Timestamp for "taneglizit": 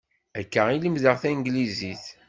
1.21-2.05